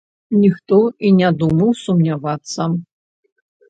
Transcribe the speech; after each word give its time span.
Ніхто 0.43 0.79
і 1.09 1.13
не 1.19 1.31
думаў 1.43 1.79
сумнявацца. 1.85 2.61